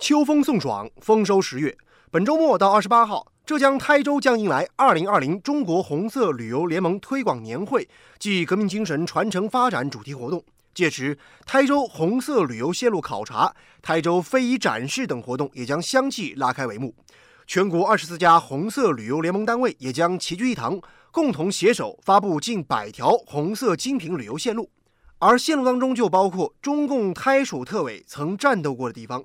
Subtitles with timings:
[0.00, 1.76] 秋风送爽，丰收十月。
[2.10, 7.86] 本周末到二十八号，浙江台州将迎来二零二零中国红色旅游联盟推广年会
[8.18, 10.42] 暨革命精神传承发展主题活动。
[10.72, 16.94] 届时，台州红色旅游线路考察、台州非遗展示等活动也将相继拉开帷幕。
[17.46, 20.80] 全国二十四家红色旅游联盟单位也将齐聚一堂，
[21.10, 24.70] 共同携手发布近百条红色精品旅游线路。
[25.18, 29.22] 而线路当中就包括中共台属特委曾战斗过的地方。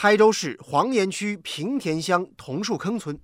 [0.00, 3.18] 台州市黄岩区平田乡桐树坑村，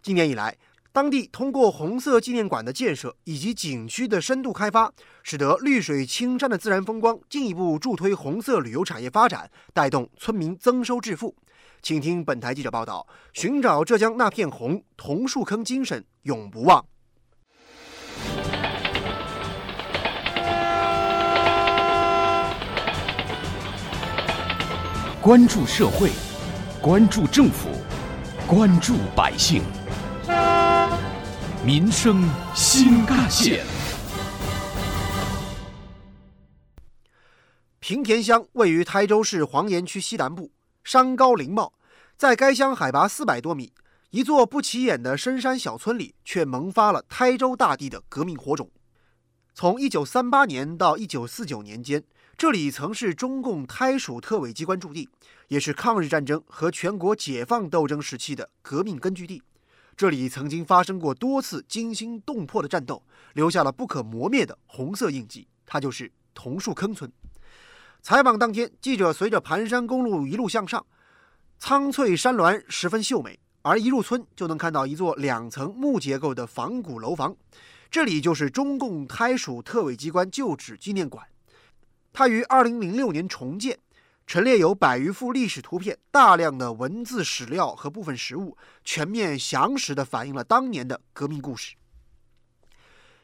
[0.00, 0.56] 今年以来，
[0.92, 4.92] 当地通过红色纪念馆的建设以及景区的深度开发，
[5.24, 11.34] 使得绿水青山的自然风光进一步助推红色旅游产业发展，带动村民增收致富。
[11.82, 16.86] 请听本台记者报道：寻找浙江那片红，桐树坑精神永不忘。
[25.24, 26.10] 关注社会，
[26.82, 27.70] 关注政府，
[28.46, 29.62] 关注百姓，
[31.64, 33.64] 民生新干线。
[37.80, 41.72] 平田乡位于台州市黄岩区西南部，山高林茂，
[42.18, 43.72] 在该乡海拔四百多米，
[44.10, 48.70] 一座不起眼的深山小村里，却萌发了台州大地的革命火种。
[49.56, 52.02] 从一九三八年到一九四九年间。
[52.36, 55.08] 这里曾是中共台属特委机关驻地，
[55.46, 59.40] 也是抗日战争和全国解放斗争时期的革命根据地。
[59.96, 63.00] 这里曾经发生过多次惊心动魄的战斗，
[63.34, 65.46] 留下了不可磨灭的红色印记。
[65.64, 67.08] 它就是桐树坑村。
[68.02, 70.84] 采访当天，记者随着盘山公路一路向上，
[71.60, 77.36] 苍翠山峦十分秀美，而一入村就能看到一座两层木结构的仿古楼房，
[77.94, 81.28] 这里就是中共台属特委机关旧址纪念馆。
[82.12, 83.78] 它于二零零六年重建，
[84.26, 91.76] 陈列有百余幅历史图片、大量的文字史料和部分实物，全面详实地反映了当年的革命故事。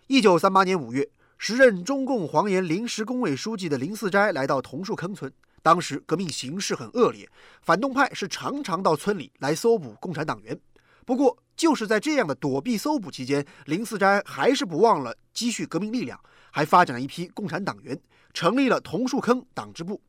[0.06, 5.32] 一九三八年五月，时任中共黄岩临时工委书记的林四斋来到桐树坑村，
[5.64, 7.28] 当时革命形势很恶劣，
[7.60, 10.56] 反动派是常常到村里来搜捕共产党员。
[11.04, 16.18] 不过，就是在这样的躲避搜捕期间，林四斋还是不忘了积蓄革命力量，
[16.50, 17.98] 还发展了一批共产党员。
[18.32, 20.00] 成立了桐树坑党支部，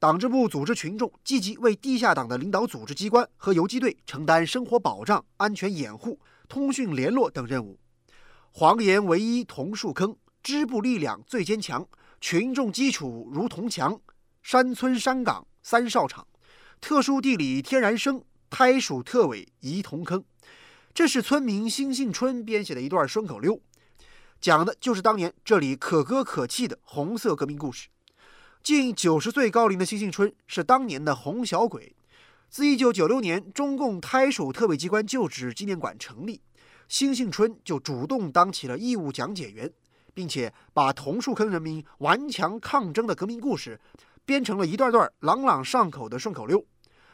[0.00, 7.78] 党支部组织群众积极为地下党的领导组织机关和游击队承担生活保障、安全掩护、通讯联络等任务。
[8.50, 11.86] 黄岩唯一桐树坑支部力量最坚强，
[12.20, 14.00] 群众基础如铜墙，
[14.42, 16.26] 山村山岗三哨场，
[16.80, 18.20] 特殊地理天然生，
[18.50, 20.24] 胎属特委宜桐坑。
[20.94, 23.60] 这是村民辛信春编写的一段顺口溜。
[24.40, 27.88] 讲的就是当年这里可歌可泣的红色革命故事。
[28.62, 31.94] 近九十岁高龄的辛信春是当年的红小鬼。
[32.48, 36.40] 自一九九六年中共台属特委机关旧址纪念馆成立，
[36.88, 39.70] 辛信春就主动当起了义务讲解员，
[40.14, 43.80] 并且把桐树坑人民顽强抗争的革命故事
[44.24, 46.64] 编成了一段段朗朗上口的顺口溜。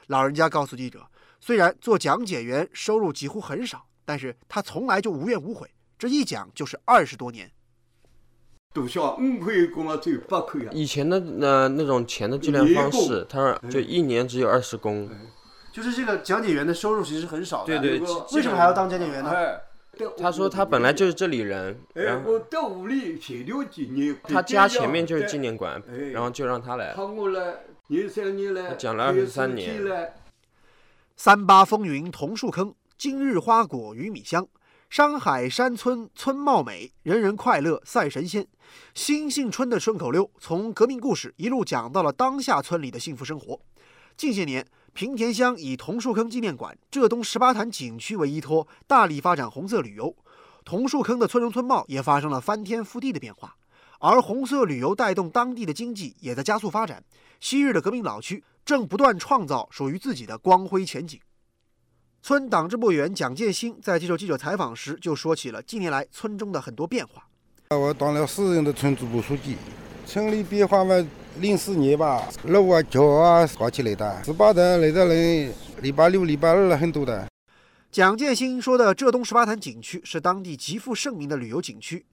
[0.09, 1.09] 老人家告诉记者，
[1.45, 5.69] 虽然做讲解员收入几乎很少，但是他从来就无怨无悔。
[5.99, 7.51] 这一讲就是二十多年。
[8.73, 10.69] 多少五块工啊，只有八块啊。
[10.71, 15.11] 以前的那那种钱的计量方式，他说就一年只有二十工。
[15.73, 17.77] 就是这个讲解员的收入其实很少的。
[17.81, 18.01] 对对。
[18.35, 19.33] 为什么还要当讲解员呢？
[20.17, 22.39] 他说他本来就是这里人，然后
[24.23, 25.83] 他家前面就是纪念馆，
[26.13, 26.95] 然后就让他来。
[26.95, 27.03] 他
[28.79, 30.13] 讲了二十三年。
[31.17, 34.47] 三八风云桐树坑，今日花果鱼米香。
[34.89, 38.47] 山海山村村貌美，人人快乐赛神仙。
[38.95, 43.61] 新幸春的顺口溜从革命故事一路讲到了当下村里的幸福生活。
[44.17, 50.15] 近些年，平田乡以桐树坑纪念馆、浙东十八潭景区为依托，大力发展红色旅游。
[50.65, 53.57] 桐树坑的村容村貌也发生了翻天覆地的变化，
[54.01, 57.03] 而红色旅游带动当地的经济也在加速发展。
[57.41, 61.21] 昔日的革命老区正不断创造属于自己的光辉前景。
[62.23, 67.29] 村党支部委员蒋建新在接受记者采访时就说起了近年来村中的很多变化。
[67.71, 69.57] 我当了四任的村支部书记，
[70.07, 70.95] 村里变化嘛，
[71.41, 77.27] 零四年吧，路啊桥啊搞起来的，十八潭来的人，礼拜六、礼拜二很多的。
[77.91, 82.07] 蒋建新说的浙东十八潭景区是当地极负盛名的旅游景区。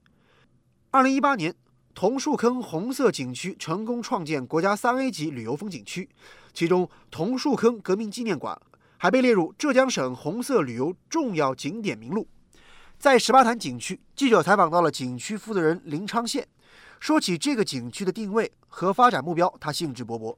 [0.90, 1.54] 二零一八年，
[1.94, 6.08] 桐树坑红色景区成功创建国家三 A 级旅游风景区，
[6.52, 8.60] 其中桐树坑革命纪念馆。
[9.02, 12.28] 还被列入浙江省红色旅游重要景点名录。
[12.98, 16.46] 在十八潭景区，记者采访到了景区负责人林昌宪，
[16.98, 20.36] 说起这个景区的定位和发展目标，他兴致勃勃。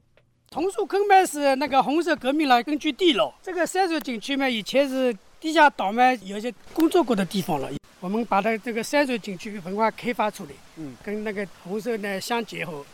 [0.49, 7.69] 桐树坑嘛是那个红色革命了根据地了，这个山水景区嘛以前是地下岛嘛有些工作过的地方了，
[7.99, 12.85] 我们把它这个山水景区文化开发出来，嗯，跟那个红色呢相结合。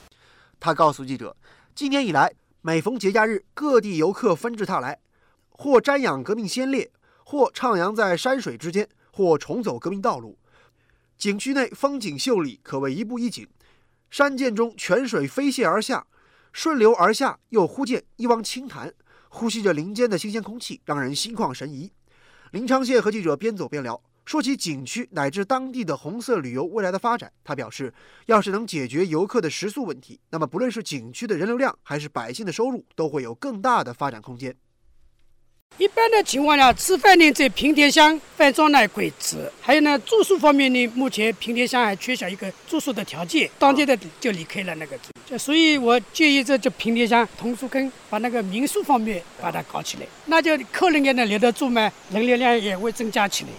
[0.60, 1.38] 他告诉记者，
[1.76, 5.00] 今年以来每逢节假日，各地游客纷至沓来，
[5.48, 6.92] 或瞻仰革命先烈，
[7.24, 10.38] 或徜徉在山水之间，或重走革命道路。
[11.18, 13.48] 景区内风景秀丽，可谓一步一景。
[14.10, 16.06] 山涧中泉水飞泻而下，
[16.52, 18.94] 顺流而下，又忽见一汪清潭，
[19.30, 21.94] 呼吸着林间的新鲜空气，让人心旷神怡。
[22.52, 27.92] 林昌宪和记者边走边聊，说起景区乃至当地的红色旅游未来的发展，他表示，
[28.28, 34.56] 要是能解决游客的食宿问题，那么不论是景区的人流量，还是百姓的收入，都会有更大的发展空间。
[35.80, 39.52] 一般的情况下，吃饭呢在平田乡饭庄那可以吃。
[39.60, 45.40] 还有呢，住宿方面呢，目前平田乡还缺少一个住宿的条件，当地的就离开了那个。
[45.40, 53.50] 所以我建议这就平田乡桐树坑把那个民宿方面把它搞起来，那就客人也能留得住嘛，人流量也会增加起来。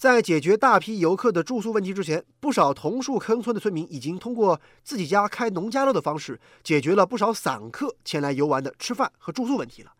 [0.00, 9.92] 在解决大批游客的住宿问题之前，不少桐树坑村的村民已经通过自己家开农家乐的方式，解决了不少散客前来游玩的吃饭和住宿问题了。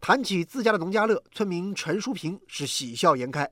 [0.00, 3.50] 谈起自家的农家乐，村民陈淑平是喜笑颜开。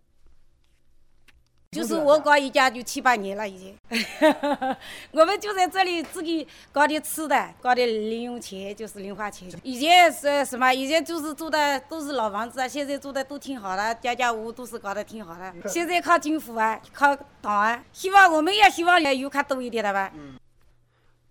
[1.70, 3.76] 就是我搞一家就七八年了，已经。
[5.12, 9.48] 我们就在这里自己搞点吃的，搞点零用钱，就是零花钱。
[9.62, 10.72] 以前是什么？
[10.72, 15.68] 以前就是住的都是老房子啊，现在住的都挺好的，家家户户都是搞得挺好的。
[15.68, 20.10] 现在靠政府啊，靠党啊，希望我们也希望游客多一点的吧。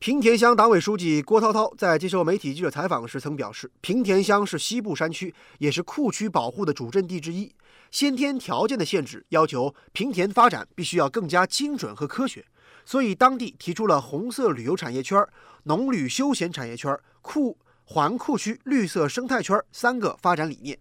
[0.05, 7.51] 平田乡党委书记郭涛涛在接受媒体记者采访时曾表示，平田乡是西部山区，也是库区保护的主阵地之一。
[7.89, 12.45] 先天条件的限制要求平田发展必须要更加精准和科学，
[12.85, 15.27] 所以当地提出了红色旅游产业圈、
[15.63, 20.77] 农旅休闲产业圈、库环库区绿色生态圈三个发展理念。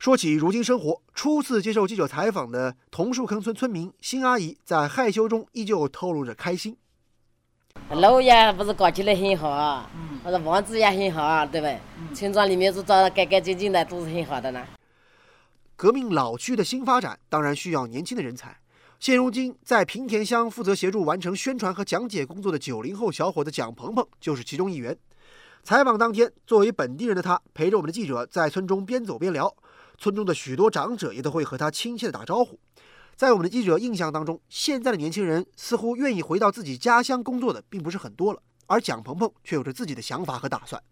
[0.00, 6.76] 说起如今生活，初次接受记者采访的桐树坑村村民辛阿姨在害羞中依旧透露着开心。
[7.96, 9.90] 路也不是搞起来很好啊，
[10.22, 11.68] 或者房子也很好啊，对吧？
[12.14, 14.64] 村庄里面都照得干干净净的，都是很好的呢。
[15.74, 18.56] 革命老区的新发展当然需要年轻的人才。
[19.00, 24.96] 现如今在平田乡负责协助完成宣传和讲解工作的九零后小伙子蒋鹏鹏就是其中一员。
[25.64, 29.52] 采访当天，作为本地人的他陪着我们的记者在村中边走边聊，
[29.98, 32.58] 村中的许多长者也都会和他亲切的打招呼。
[33.20, 40.82] 在我们的记者印象当中，现在的年轻人似乎愿意回到自己家乡工作的并不是很多了，而蒋鹏鹏却有着自己的想法和打算。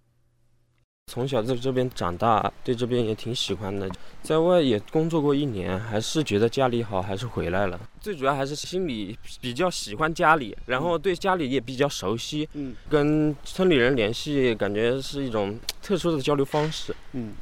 [1.06, 3.90] 从小在这边长大，对这边也挺喜欢的，
[4.22, 7.80] 在外也工作过一年，还是觉得家里好，还是回来了。
[7.98, 17.32] 最主要还是心里比较喜欢家里，然后对家里也比较熟悉，嗯，跟村里人联系，感觉是一种特殊的交流方式，嗯。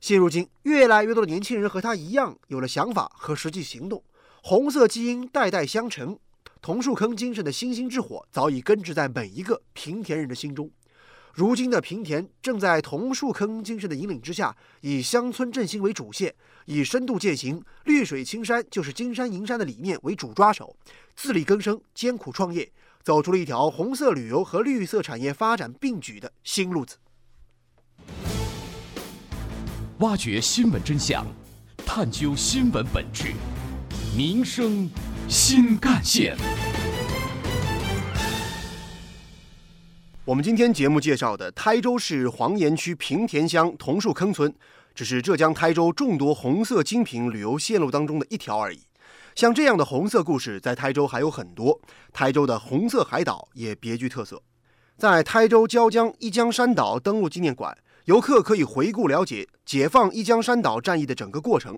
[0.00, 4.02] 现如今，越来越多的年轻人和他一样有了想法和实际行动，
[4.42, 6.18] 红色基因代代相承，
[6.60, 10.70] 桐树坑精神的星星之火早已根植在每一个平田人的心中。
[11.34, 16.34] 如今的平田正在桐树坑精神的引领之下，以乡村振兴为主线，
[16.66, 20.76] 以深度践行“绿水青山就是金山银山”的理念为主抓手，
[21.14, 22.70] 自力更生、艰苦创业，
[23.02, 26.96] 走出了一条红色旅游和绿色产业发展并举的新路子。
[30.00, 31.26] 挖掘新闻真相，
[31.86, 33.32] 探究新闻本质，
[34.14, 34.90] 民生
[35.26, 36.36] 新干线。
[40.26, 44.54] 我们今天节目介绍的台州市黄岩区平田乡桐树坑村，
[44.94, 48.82] 只是浙江台州众多红色精品旅游线路当中的一条而已。
[49.34, 51.80] 像这样的红色故事，在台州还有很多。
[52.12, 54.42] 台州的红色海岛也别具特色，
[54.98, 57.74] 在台州椒江一江山岛登陆纪念馆。
[58.06, 61.76] 游客可以回顾了解解放一江山岛战役的整个过程。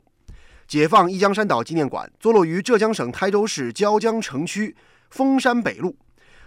[0.67, 4.77] 解放一江山岛纪念馆坐落于浙江省台州市椒江城区
[5.09, 5.97] 峰山北路，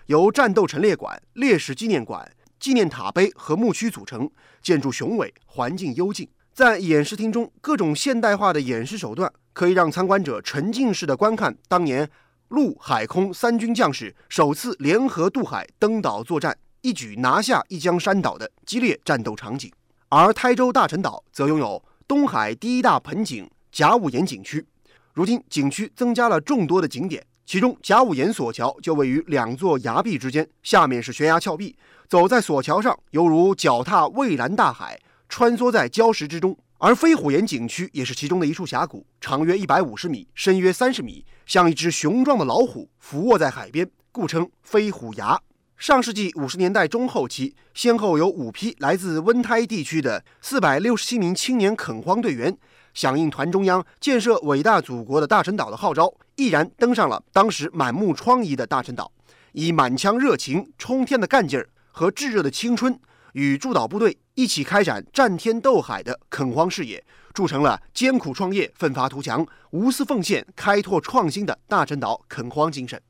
[0.05, 4.29] 由战斗陈列馆、烈士纪念馆、纪念塔碑和墓区组成，
[4.61, 6.29] 建筑雄伟，环境幽静。
[6.53, 12.07] 在演示厅中，各种现代化的演示手段可以让参观者沉浸式的观看当年
[12.49, 16.55] 陆海空三军将士首次联合渡海登岛作战。
[16.81, 19.71] 一举拿下一江山岛的激烈战斗场景，
[20.09, 24.65] 而台州大陈岛则拥有东海第一大盆景甲午岩景区。
[25.13, 31.75] 如今，景区增加了众多的景点，其中甲午岩索桥就位于两座崖壁之间，下面是悬崖峭壁，
[32.09, 36.57] 走在索桥上犹如脚踏蔚蓝大海，穿梭在礁石之中。
[36.79, 45.39] 而飞虎岩景区也是其中的一处峡谷，长约一百五十米，深约三十米，像一只雄壮的老虎俯卧在海边，故称飞虎崖。
[45.81, 52.55] 上世纪五十年代中后期，先后有五批来自温台地区的四百六十七名青年垦荒队员，
[52.93, 59.11] 响应团中央建设伟大祖国的大陈岛的号召，毅然登上了当时满目疮痍的大陈岛，
[59.53, 62.99] 以满腔热情、冲天的干劲儿和炙热的青春，
[63.33, 73.01] 与驻岛部队一起开展战天斗海的垦荒事业，铸成了艰苦创业、奋发图强、无私奉献、开拓创新的大陈岛垦荒精神。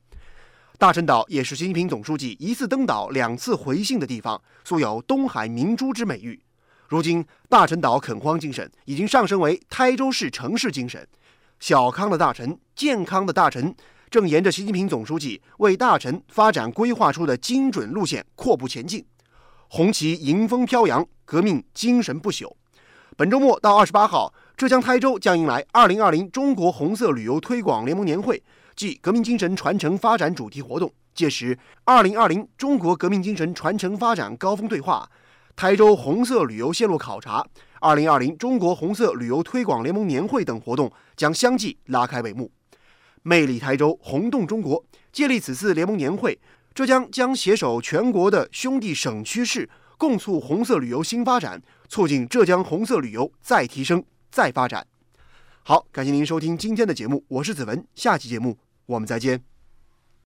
[0.81, 6.41] 大陈岛也是习近平总书记一次登岛、两次回信的地方，素有“东海明珠”之美誉。
[6.89, 11.07] 如今，大陈岛垦荒精神已经上升为台州市城市精神，
[11.59, 13.75] 小康的大陈、健康的大陈，
[14.09, 19.05] 正沿着习近平总书记为大陈发展规划出的精准路线阔步前进，
[19.67, 22.51] 红旗迎风飘扬，革命精神不朽。
[23.15, 28.41] 本周末到二十八号，浙江台州将迎来二零二零中国红色旅游推广联盟年会。
[28.81, 35.07] 即革命精神传承发展主题活动，届时二零二零中国革命精神传承发展高峰对话、
[35.55, 37.45] 台州红色旅游线路考察、
[37.79, 42.51] 二零二零中国红色旅游推广联盟年会等活动将相继拉开帷幕。
[43.21, 44.83] 魅力台州，红动中国。
[45.11, 46.39] 借力此次联盟年会，
[46.73, 54.87] 浙江将携手全国的兄弟省区市，共促红色旅游新发展，促进浙江红色旅游再提升、再发展。
[55.61, 58.57] 好，感谢您收听今天的节目，我是子文，下期节目
[58.91, 59.50] 我们再见。